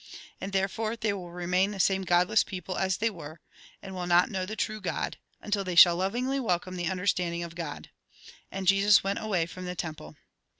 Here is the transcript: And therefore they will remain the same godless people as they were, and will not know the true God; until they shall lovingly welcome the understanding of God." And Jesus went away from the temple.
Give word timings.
And 0.41 0.51
therefore 0.51 0.95
they 0.95 1.13
will 1.13 1.29
remain 1.29 1.69
the 1.69 1.79
same 1.79 2.01
godless 2.01 2.43
people 2.43 2.75
as 2.75 2.97
they 2.97 3.11
were, 3.11 3.39
and 3.83 3.93
will 3.93 4.07
not 4.07 4.31
know 4.31 4.47
the 4.47 4.55
true 4.55 4.81
God; 4.81 5.17
until 5.43 5.63
they 5.63 5.75
shall 5.75 5.95
lovingly 5.95 6.39
welcome 6.39 6.75
the 6.75 6.89
understanding 6.89 7.43
of 7.43 7.53
God." 7.53 7.91
And 8.51 8.65
Jesus 8.65 9.03
went 9.03 9.19
away 9.19 9.45
from 9.45 9.65
the 9.65 9.75
temple. 9.75 10.15